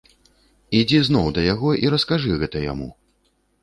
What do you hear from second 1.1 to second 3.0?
зноў да яго і раскажы гэта яму.